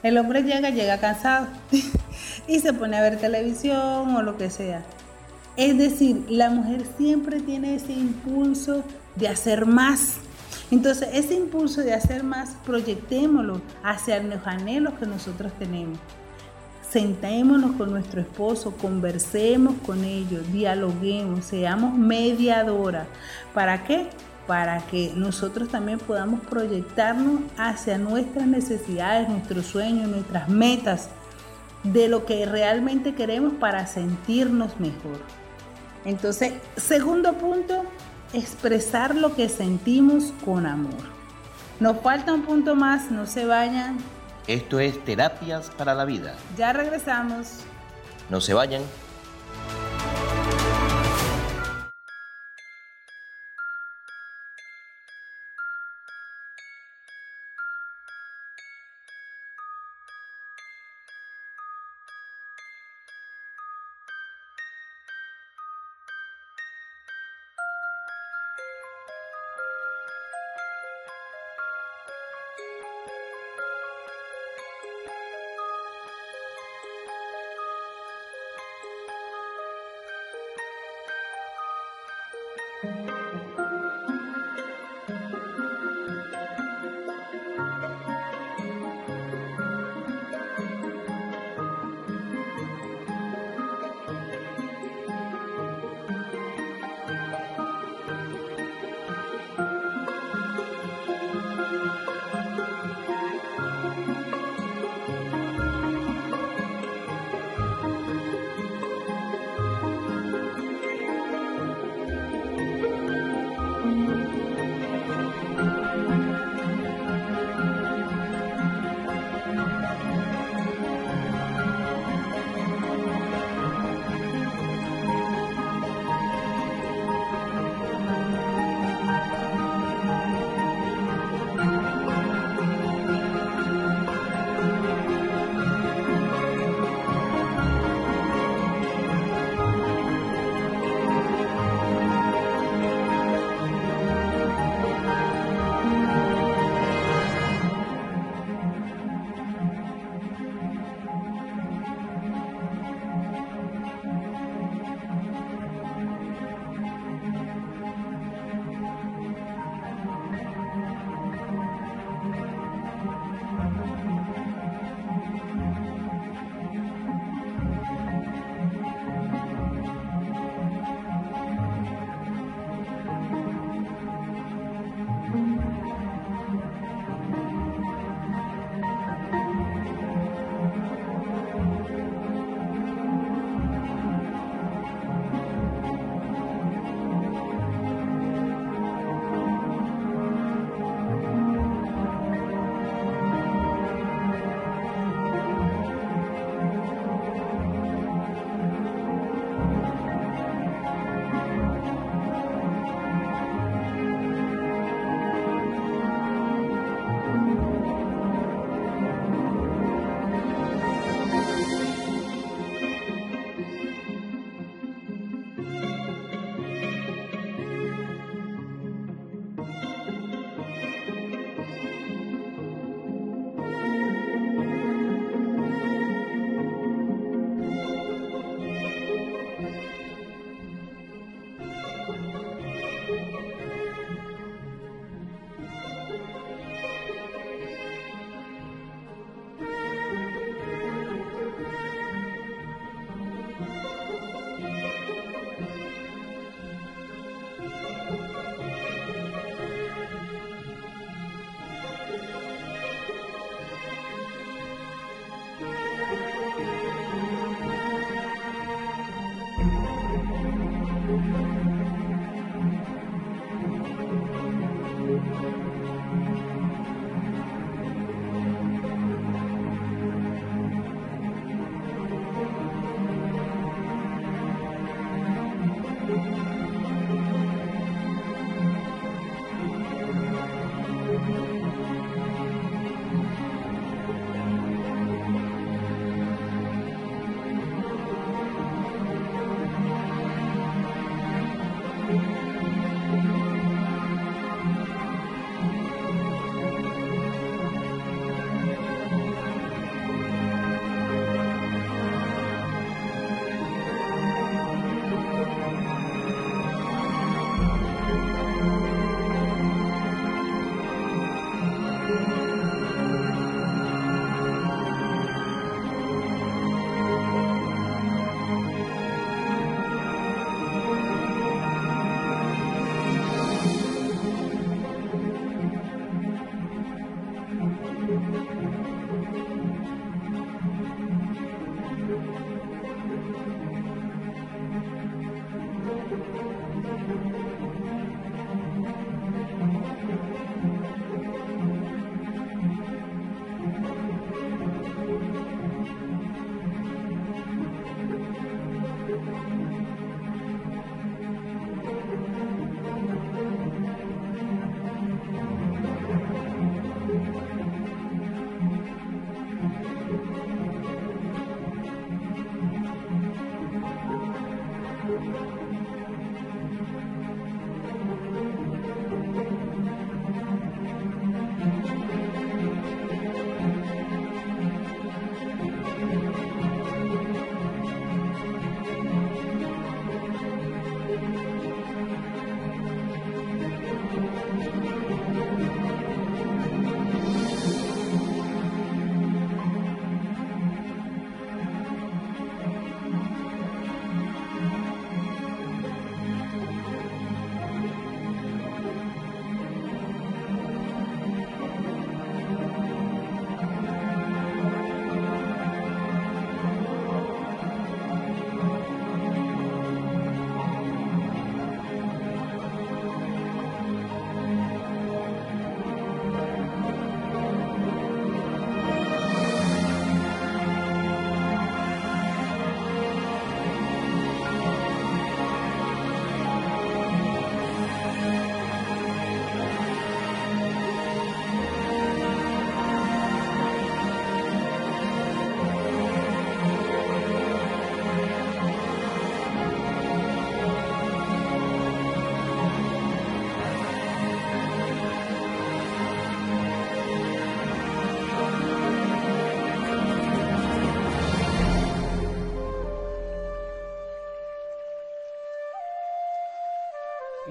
[0.03, 1.47] El hombre llega, llega cansado
[2.47, 4.83] y se pone a ver televisión o lo que sea.
[5.57, 8.83] Es decir, la mujer siempre tiene ese impulso
[9.15, 10.17] de hacer más
[10.71, 15.99] entonces, ese impulso de hacer más, proyectémoslo hacia los anhelos que nosotros tenemos.
[16.89, 23.05] Sentémonos con nuestro esposo, conversemos con ellos, dialoguemos, seamos mediadora.
[23.53, 24.07] ¿Para qué?
[24.47, 31.09] Para que nosotros también podamos proyectarnos hacia nuestras necesidades, nuestros sueños, nuestras metas,
[31.83, 35.21] de lo que realmente queremos para sentirnos mejor.
[36.05, 37.83] Entonces, segundo punto,
[38.33, 41.21] expresar lo que sentimos con amor.
[41.79, 43.97] Nos falta un punto más, no se vayan.
[44.47, 46.35] Esto es Terapias para la Vida.
[46.57, 47.59] Ya regresamos.
[48.29, 48.81] No se vayan.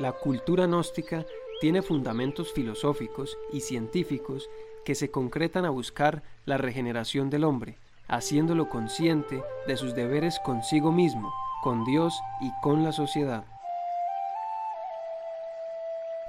[0.01, 1.27] La cultura gnóstica
[1.61, 4.49] tiene fundamentos filosóficos y científicos
[4.85, 7.77] que se concretan a buscar la regeneración del hombre,
[8.09, 11.31] haciéndolo consciente de sus deberes consigo mismo,
[11.63, 13.45] con Dios y con la sociedad.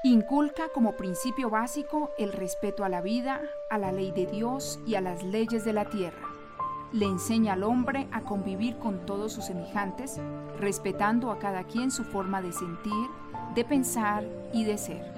[0.04, 4.96] Inculca como principio básico el respeto a la vida, a la ley de Dios y
[4.96, 6.28] a las leyes de la tierra.
[6.92, 10.20] Le enseña al hombre a convivir con todos sus semejantes,
[10.60, 13.08] respetando a cada quien su forma de sentir,
[13.56, 14.24] de pensar
[14.54, 15.12] y de ser.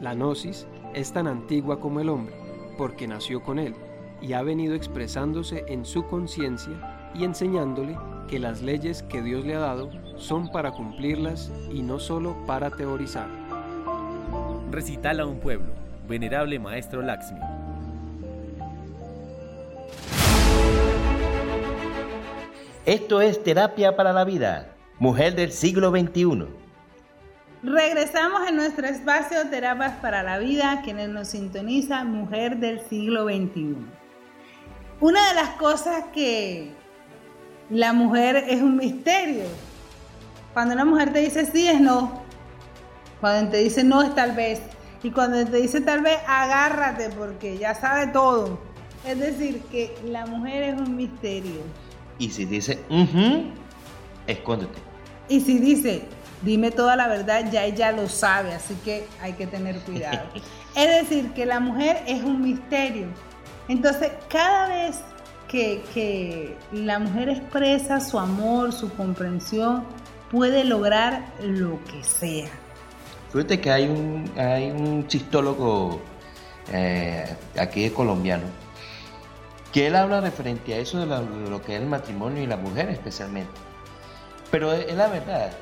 [0.00, 2.34] La gnosis es tan antigua como el hombre,
[2.78, 3.74] porque nació con él
[4.22, 7.98] y ha venido expresándose en su conciencia y enseñándole
[8.28, 12.70] que las leyes que Dios le ha dado son para cumplirlas y no solo para
[12.70, 13.28] teorizar.
[14.70, 15.72] Recital a un pueblo,
[16.08, 17.40] venerable maestro Laxmi.
[22.86, 26.46] Esto es terapia para la vida, mujer del siglo XXI.
[27.62, 33.76] Regresamos en nuestro espacio Terapias para la Vida, quienes nos sintoniza, mujer del siglo XXI.
[35.00, 36.72] Una de las cosas que
[37.70, 39.44] la mujer es un misterio.
[40.52, 42.22] Cuando una mujer te dice sí es no.
[43.20, 44.60] Cuando te dice no es tal vez.
[45.02, 48.60] Y cuando te dice tal vez, agárrate porque ya sabe todo.
[49.06, 51.62] Es decir, que la mujer es un misterio.
[52.18, 53.44] Y si dice, uh
[54.26, 54.89] escóndete.
[55.30, 56.02] Y si dice,
[56.42, 60.28] dime toda la verdad, ya ella lo sabe, así que hay que tener cuidado.
[60.74, 63.06] es decir, que la mujer es un misterio.
[63.68, 64.98] Entonces, cada vez
[65.46, 69.84] que, que, la mujer expresa su amor, su comprensión,
[70.32, 72.48] puede lograr lo que sea.
[73.32, 76.00] Fíjate que hay un, hay un chistólogo
[76.72, 77.24] eh,
[77.56, 78.44] aquí de colombiano
[79.72, 82.46] que él habla referente a eso de lo, de lo que es el matrimonio y
[82.48, 83.69] la mujer especialmente.
[84.50, 85.52] Pero es la verdad,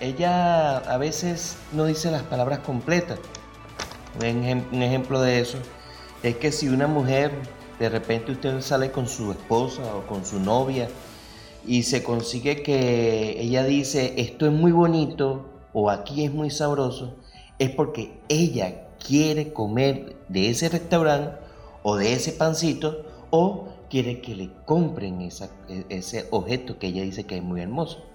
[0.00, 3.18] ella a veces no dice las palabras completas.
[4.18, 5.58] Un ejemplo de eso
[6.22, 7.30] es que si una mujer,
[7.78, 10.88] de repente usted sale con su esposa o con su novia
[11.66, 17.16] y se consigue que ella dice esto es muy bonito o aquí es muy sabroso,
[17.58, 21.36] es porque ella quiere comer de ese restaurante
[21.82, 27.36] o de ese pancito o quiere que le compren ese objeto que ella dice que
[27.36, 28.07] es muy hermoso.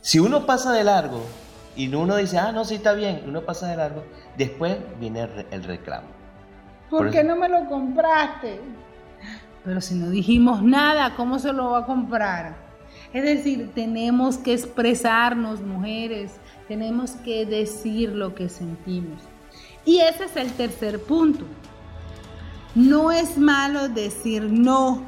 [0.00, 1.22] Si uno pasa de largo
[1.76, 4.04] y uno dice, ah, no, sí está bien, uno pasa de largo,
[4.36, 6.08] después viene el, reclamo.
[6.90, 8.60] ¿Por, qué no me lo compraste?
[9.64, 12.56] Pero si no dijimos nada, ¿cómo se lo va a comprar?
[13.12, 16.32] Es decir, tenemos que expresarnos, mujeres,
[16.68, 19.22] tenemos que decir lo que sentimos.
[19.84, 21.44] Y ese es el tercer punto.
[22.74, 25.02] No es malo decir no.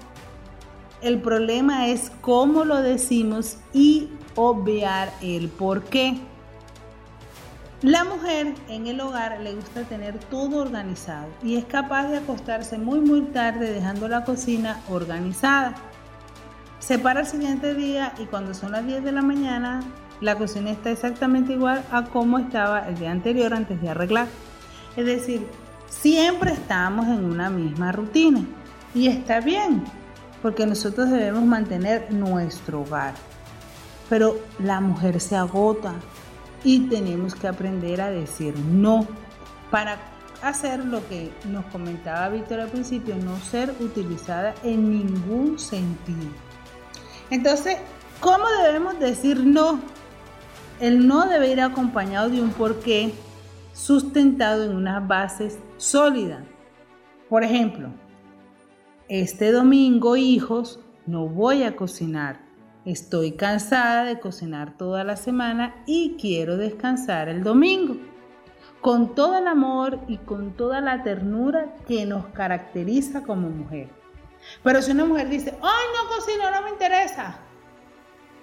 [1.03, 6.21] El problema es cómo lo decimos y obviar el por qué.
[7.83, 12.77] La mujer en el hogar le gusta tener todo organizado y es capaz de acostarse
[12.77, 15.75] muy muy tarde dejando la cocina organizada.
[16.79, 19.81] Se para el siguiente día y cuando son las 10 de la mañana
[20.21, 24.27] la cocina está exactamente igual a como estaba el día anterior antes de arreglar.
[24.95, 25.47] Es decir,
[25.89, 28.45] siempre estamos en una misma rutina
[28.95, 29.83] y está bien
[30.43, 33.15] porque nosotros debemos mantener nuestro hogar.
[34.11, 35.95] Pero la mujer se agota
[36.65, 39.07] y tenemos que aprender a decir no
[39.71, 39.99] para
[40.43, 46.29] hacer lo que nos comentaba Víctor al principio, no ser utilizada en ningún sentido.
[47.31, 47.79] Entonces,
[48.21, 49.81] ¿cómo debemos decir no?
[50.81, 53.13] El no debe ir acompañado de un porqué
[53.73, 56.43] sustentado en unas bases sólidas.
[57.29, 57.91] Por ejemplo,
[59.09, 62.50] este domingo, hijos, no voy a cocinar
[62.87, 67.97] Estoy cansada de cocinar toda la semana y quiero descansar el domingo.
[68.81, 73.91] Con todo el amor y con toda la ternura que nos caracteriza como mujer.
[74.63, 77.41] Pero si una mujer dice, ay, no cocino, no me interesa.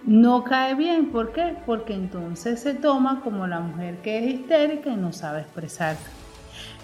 [0.03, 1.09] No cae bien.
[1.11, 1.57] ¿Por qué?
[1.65, 6.05] Porque entonces se toma como la mujer que es histérica y no sabe expresarse.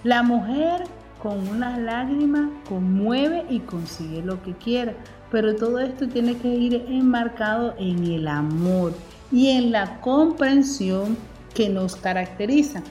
[0.03, 0.85] La mujer
[1.21, 4.95] con una lágrima conmueve y consigue lo que quiera
[5.33, 8.93] pero todo esto tiene que ir enmarcado en el amor
[9.31, 11.17] y en la comprensión
[11.55, 12.83] que nos caracteriza.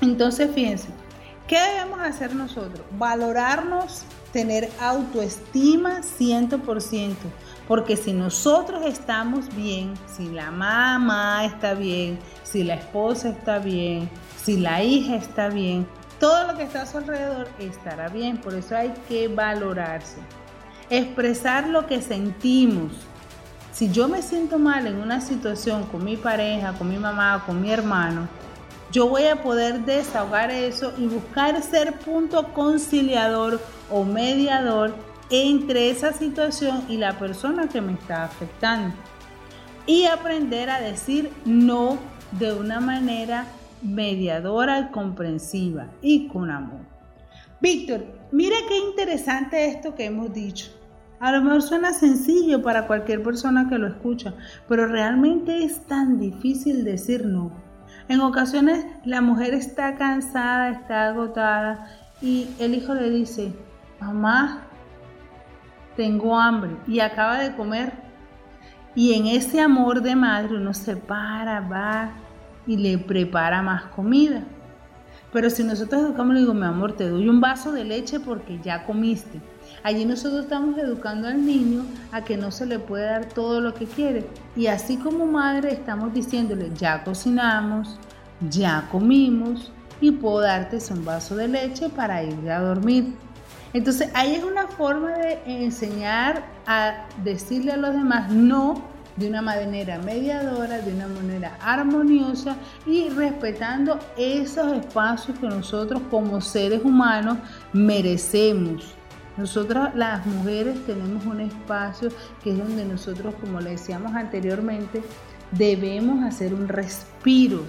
[0.00, 0.88] Entonces, fíjense,
[1.46, 2.84] ¿qué debemos hacer nosotros?
[2.98, 4.02] Valorarnos,
[4.32, 7.14] tener autoestima 100%,
[7.68, 14.10] porque si nosotros estamos bien, si la mamá está bien, si la esposa está bien,
[14.42, 15.86] si la hija está bien,
[16.18, 20.16] todo lo que está a su alrededor estará bien, por eso hay que valorarse
[20.90, 22.92] expresar lo que sentimos
[23.72, 27.62] Si yo me siento mal en una situación con mi pareja, con mi mamá, con
[27.62, 28.26] mi hermano,
[28.90, 33.60] yo voy a poder desahogar eso y buscar ser punto conciliador
[33.90, 34.96] o mediador
[35.30, 38.96] entre esa situación y la persona que me está afectando.
[39.86, 41.98] Y aprender a decir no
[42.32, 43.46] de una manera
[43.82, 46.80] mediadora y comprensiva y con amor.
[47.60, 50.77] Víctor, mira qué interesante esto que hemos dicho.
[51.20, 54.34] A lo mejor suena sencillo para cualquier persona que lo escucha,
[54.68, 57.50] pero realmente es tan difícil decir no.
[58.08, 61.86] En ocasiones la mujer está cansada, está agotada
[62.22, 63.52] y el hijo le dice,
[64.00, 64.62] mamá,
[65.96, 67.92] tengo hambre y acaba de comer.
[68.94, 72.12] Y en ese amor de madre uno se para, va
[72.66, 74.44] y le prepara más comida.
[75.32, 78.60] Pero si nosotros educamos, le digo, mi amor, te doy un vaso de leche porque
[78.62, 79.40] ya comiste.
[79.82, 83.74] Allí nosotros estamos educando al niño a que no se le puede dar todo lo
[83.74, 84.26] que quiere.
[84.56, 87.98] Y así como madre estamos diciéndole, ya cocinamos,
[88.48, 93.14] ya comimos y puedo darte un vaso de leche para ir a dormir.
[93.72, 98.82] Entonces ahí es una forma de enseñar a decirle a los demás no
[99.16, 102.56] de una manera mediadora, de una manera armoniosa
[102.86, 107.38] y respetando esos espacios que nosotros como seres humanos
[107.72, 108.97] merecemos.
[109.38, 112.08] Nosotras las mujeres tenemos un espacio
[112.42, 115.00] que es donde nosotros, como le decíamos anteriormente,
[115.52, 117.62] debemos hacer un respiro,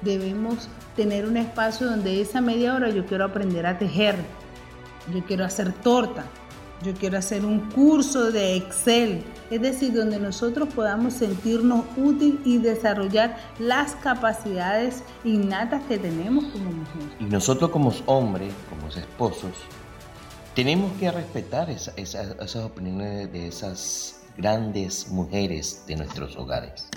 [0.00, 4.14] debemos tener un espacio donde esa media hora yo quiero aprender a tejer,
[5.12, 6.24] yo quiero hacer torta,
[6.84, 12.58] yo quiero hacer un curso de Excel, es decir, donde nosotros podamos sentirnos útil y
[12.58, 17.08] desarrollar las capacidades innatas que tenemos como mujeres.
[17.18, 19.50] Y nosotros como hombres, como esposos,
[20.58, 26.88] tenemos que respetar esas opiniones de esas grandes mujeres de nuestros hogares.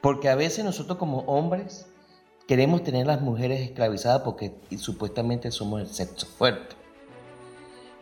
[0.00, 1.86] Porque a veces nosotros como hombres
[2.48, 6.74] queremos tener a las mujeres esclavizadas porque supuestamente somos el sexo fuerte.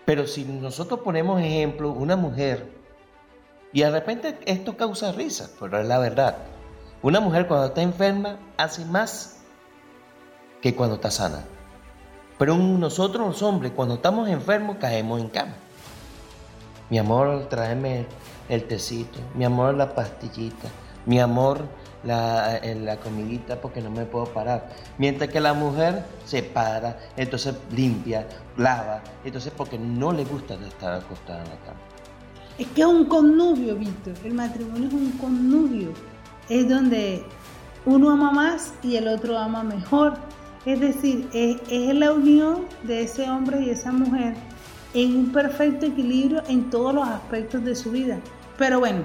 [0.07, 2.67] Pero si nosotros ponemos ejemplo, una mujer,
[3.75, 6.35] y de repente esto causa risa, pero es la verdad.
[7.03, 9.37] Una mujer cuando está enferma hace más
[10.63, 11.45] que cuando está sana.
[12.39, 15.55] Pero nosotros los hombres cuando estamos enfermos caemos en cama.
[16.91, 18.07] Mi amor, tráeme
[18.49, 19.19] el tecito.
[19.35, 20.69] Mi amor, la pastillita.
[21.07, 21.65] Mi amor,
[22.05, 24.69] la, la comidita porque no me puedo parar.
[24.99, 28.27] Mientras que la mujer se para, entonces limpia,
[28.57, 31.81] lava, entonces porque no le gusta estar acostada en la cama.
[32.59, 34.15] Es que es un connubio, Víctor.
[34.25, 35.91] El matrimonio es un connubio.
[36.49, 37.25] Es donde
[37.85, 40.15] uno ama más y el otro ama mejor.
[40.67, 44.35] Es decir, es, es la unión de ese hombre y esa mujer
[44.95, 48.19] en un perfecto equilibrio en todos los aspectos de su vida.
[48.59, 49.05] Pero bueno,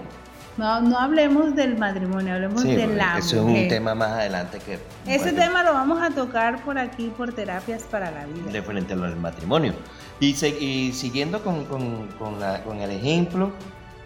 [0.58, 4.80] no, no hablemos del matrimonio, hablemos de la Eso es un tema más adelante que...
[5.06, 8.52] Ese tema lo vamos a tocar por aquí, por terapias para la vida.
[8.52, 9.74] De frente al matrimonio.
[10.20, 13.52] Y, y siguiendo con, con, con, la, con, el ejemplo,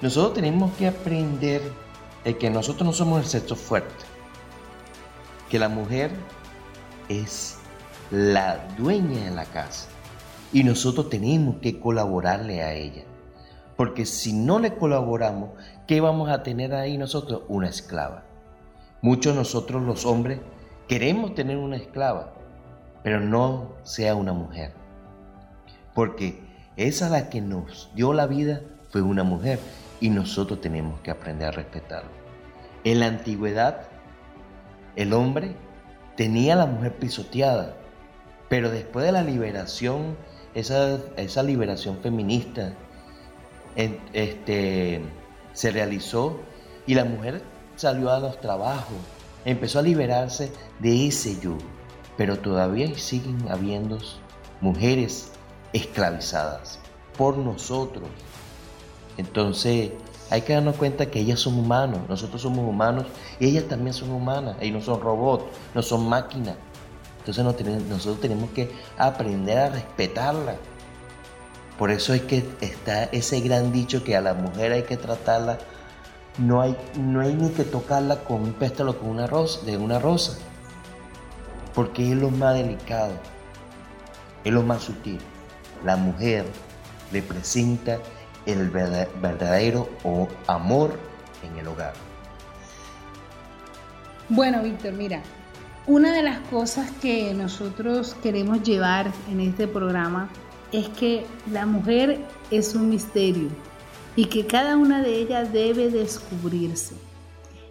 [0.01, 1.61] nosotros tenemos que aprender
[2.23, 4.03] de que nosotros no somos el sexo fuerte.
[5.49, 6.11] Que la mujer
[7.09, 7.57] es
[8.11, 9.89] la dueña de la casa.
[10.53, 13.03] Y nosotros tenemos que colaborarle a ella.
[13.75, 15.49] Porque si no le colaboramos,
[15.87, 17.43] ¿qué vamos a tener ahí nosotros?
[17.47, 18.23] Una esclava.
[19.01, 20.39] Muchos de nosotros los hombres
[20.87, 22.33] queremos tener una esclava,
[23.03, 24.73] pero no sea una mujer.
[25.93, 26.41] Porque
[26.77, 29.59] esa la que nos dio la vida fue una mujer
[29.99, 32.09] y nosotros tenemos que aprender a respetarlo.
[32.83, 33.87] En la antigüedad,
[34.95, 35.55] el hombre
[36.15, 37.75] tenía la mujer pisoteada,
[38.49, 40.17] pero después de la liberación,
[40.53, 42.73] esa, esa liberación feminista,
[43.75, 45.01] este,
[45.53, 46.39] se realizó
[46.87, 47.41] y la mujer
[47.75, 48.97] salió a los trabajos,
[49.43, 51.59] empezó a liberarse de ese yugo,
[52.17, 53.97] pero todavía siguen habiendo
[54.61, 55.31] mujeres
[55.73, 56.79] esclavizadas
[57.17, 58.07] por nosotros.
[59.17, 59.91] Entonces
[60.29, 63.05] hay que darnos cuenta que ellas son humanos, nosotros somos humanos
[63.39, 66.55] y ellas también son humanas, ellos no son robots, no son máquinas.
[67.19, 67.43] Entonces
[67.89, 70.55] nosotros tenemos que aprender a respetarla.
[71.77, 75.57] Por eso es que está ese gran dicho que a la mujer hay que tratarla,
[76.37, 79.99] no hay, no hay ni que tocarla con un pétalo con una rosa, de una
[79.99, 80.37] rosa,
[81.73, 83.13] porque es lo más delicado,
[84.43, 85.19] es lo más sutil.
[85.83, 86.45] La mujer
[87.11, 87.99] le presenta
[88.45, 89.89] el verdadero
[90.47, 90.99] amor
[91.43, 91.93] en el hogar.
[94.29, 95.21] Bueno, Víctor, mira,
[95.87, 100.29] una de las cosas que nosotros queremos llevar en este programa
[100.71, 102.19] es que la mujer
[102.51, 103.49] es un misterio.
[104.17, 106.95] y que cada una de ellas debe descubrirse.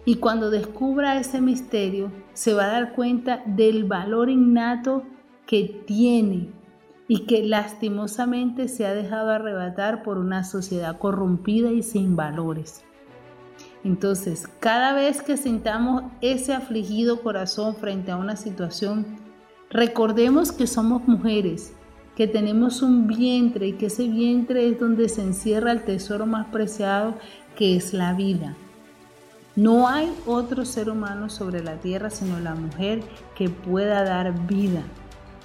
[0.05, 5.03] Y cuando descubra ese misterio, se va a dar cuenta del valor innato
[5.47, 6.49] que tiene
[7.07, 12.83] y que lastimosamente se ha dejado arrebatar por una sociedad corrompida y sin valores.
[13.83, 19.05] Entonces, cada vez que sintamos ese afligido corazón frente a una situación,
[19.69, 21.73] recordemos que somos mujeres,
[22.15, 26.47] que tenemos un vientre y que ese vientre es donde se encierra el tesoro más
[26.47, 27.13] preciado
[27.55, 28.55] que es la vida.
[29.55, 33.03] No hay otro ser humano sobre la tierra sino la mujer
[33.35, 34.81] que pueda dar vida.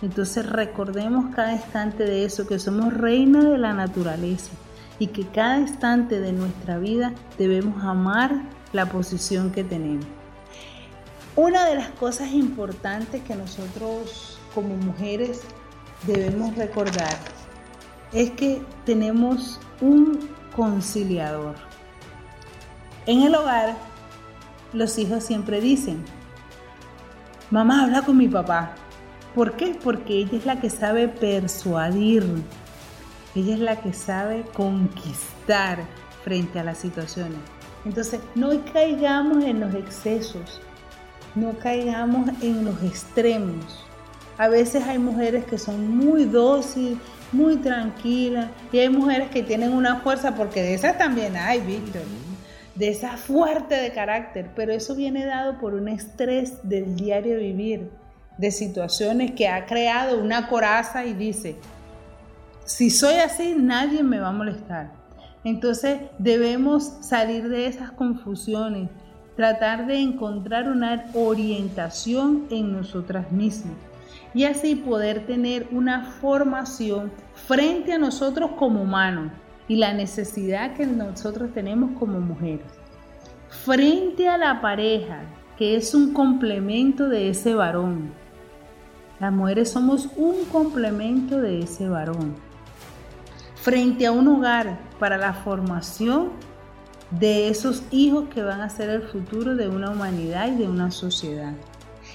[0.02, 4.50] Entonces recordemos cada instante de eso, que somos reina de la naturaleza
[4.98, 8.42] y que cada instante de nuestra vida debemos amar
[8.72, 10.06] la posición que tenemos.
[11.36, 15.42] Una de las cosas importantes que nosotros como mujeres
[16.06, 17.16] debemos recordar
[18.12, 21.54] es que tenemos un conciliador.
[23.06, 23.76] En el hogar
[24.72, 26.04] los hijos siempre dicen,
[27.50, 28.74] mamá habla con mi papá.
[29.34, 29.76] ¿Por qué?
[29.82, 32.24] Porque ella es la que sabe persuadir,
[33.34, 35.78] ella es la que sabe conquistar
[36.24, 37.38] frente a las situaciones.
[37.84, 40.60] Entonces, no caigamos en los excesos,
[41.34, 43.86] no caigamos en los extremos.
[44.36, 46.98] A veces hay mujeres que son muy dóciles,
[47.30, 52.02] muy tranquilas, y hay mujeres que tienen una fuerza, porque de esas también hay, Víctor
[52.74, 57.90] de esa fuerte de carácter, pero eso viene dado por un estrés del diario vivir,
[58.40, 61.56] de situaciones que ha creado una coraza y dice,
[62.64, 64.92] si soy así, nadie me va a molestar.
[65.44, 68.88] Entonces debemos salir de esas confusiones,
[69.36, 73.74] tratar de encontrar una orientación en nosotras mismas
[74.32, 79.32] y así poder tener una formación frente a nosotros como humanos
[79.68, 82.66] y la necesidad que nosotros tenemos como mujeres.
[83.48, 85.22] Frente a la pareja,
[85.60, 88.12] que es un complemento de ese varón.
[89.20, 92.34] Las mujeres somos un complemento de ese varón.
[93.56, 96.30] Frente a un hogar para la formación
[97.10, 100.90] de esos hijos que van a ser el futuro de una humanidad y de una
[100.90, 101.52] sociedad.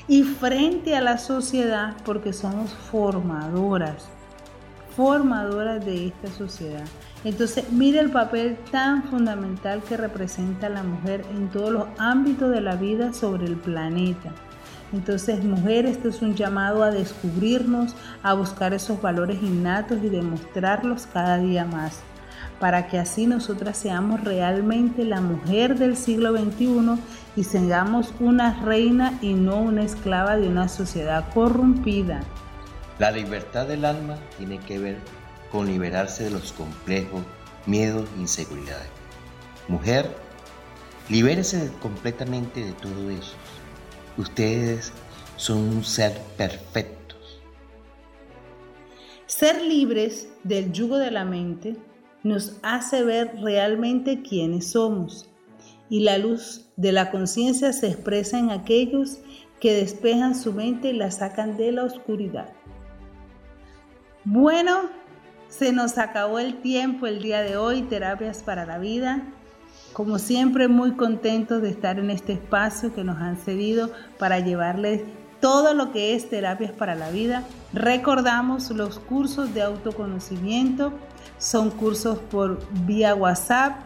[0.08, 4.08] Y frente a la sociedad porque somos formadoras,
[4.96, 6.86] formadoras de esta sociedad.
[7.24, 12.62] Entonces, mire el papel tan fundamental que representa la mujer en todos los ámbitos de
[12.62, 14.32] la vida sobre el planeta.
[14.94, 21.08] Entonces, mujer, esto es un llamado a descubrirnos, a buscar esos valores innatos y demostrarlos
[21.08, 22.00] cada día más,
[22.60, 27.00] para que así nosotras seamos realmente la mujer del siglo XXI
[27.36, 32.22] y seamos una reina y no una esclava de una sociedad corrompida.
[33.00, 34.98] La libertad del alma tiene que ver
[35.52, 37.22] con liberarse de los complejos,
[37.66, 38.88] miedos e inseguridades.
[39.68, 40.16] Mujer,
[41.10, 43.36] libérese completamente de todo eso.
[44.18, 44.94] Ustedes
[45.36, 47.42] son un ser perfectos.
[49.26, 51.76] Ser libres del yugo de la mente
[52.24, 55.30] nos hace ver realmente quiénes somos
[55.90, 59.20] y la luz de la conciencia se expresa en aquellos
[59.60, 62.50] que despejan su mente y la sacan de la oscuridad.
[64.24, 64.90] Bueno,
[65.50, 69.24] se nos acabó el tiempo el día de hoy, Terapias para la Vida.
[69.96, 75.04] Como siempre, muy contentos de estar en este espacio que nos han cedido para llevarles
[75.40, 77.46] todo lo que es Terapias para la Vida.
[77.72, 80.92] Recordamos los cursos de autoconocimiento.
[81.38, 83.78] Son cursos por vía WhatsApp,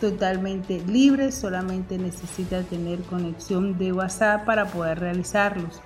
[0.00, 1.34] totalmente libres.
[1.34, 5.80] Solamente necesita tener conexión de WhatsApp para poder realizarlos.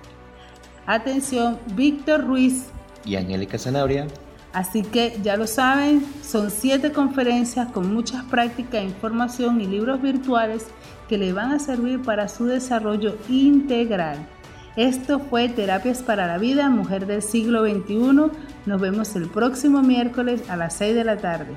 [0.85, 2.67] Atención, Víctor Ruiz
[3.05, 4.05] y Angélica Zanabria
[4.53, 10.67] Así que ya lo saben, son siete conferencias con muchas prácticas, información y libros virtuales
[11.09, 14.27] que le van a servir para su desarrollo integral.
[14.75, 18.31] Esto fue Terapias para la Vida, Mujer del siglo XXI.
[18.65, 21.53] Nos vemos el próximo miércoles a las 6 de la tarde.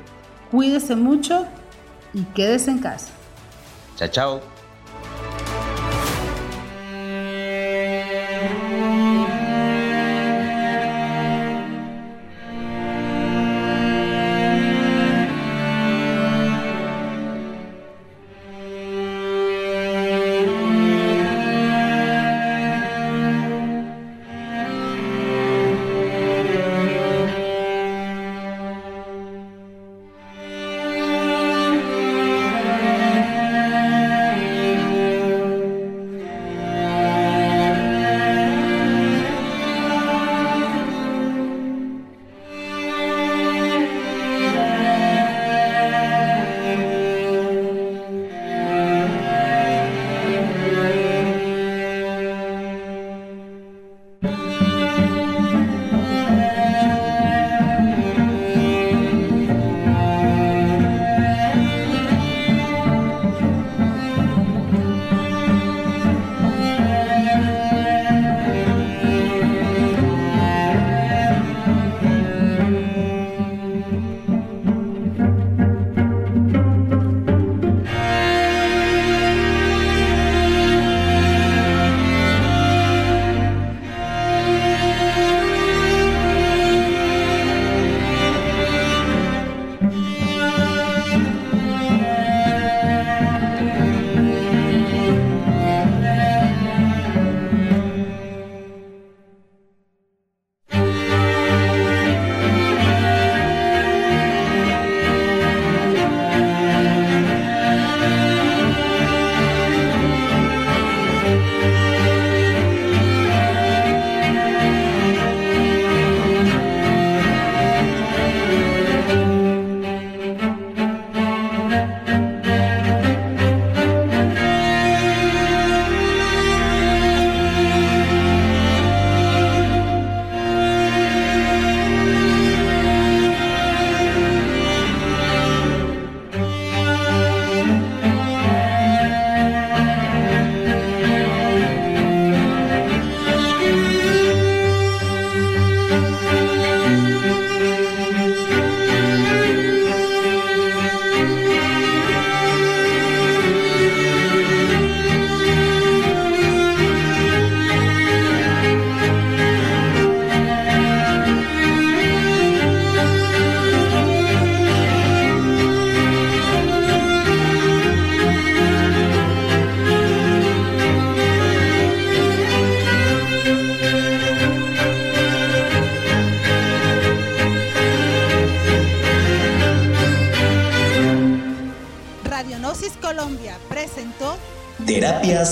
[0.51, 1.47] Cuídese mucho
[2.13, 3.13] y quédese en casa.
[3.97, 4.56] Chao, chao.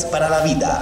[0.03, 0.74] Para la vida.